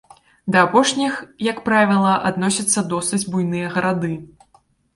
[0.53, 1.19] Да апошніх
[1.49, 4.13] як правіла адносяцца досыць буйныя гарады.